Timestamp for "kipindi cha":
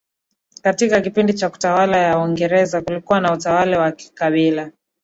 1.01-1.47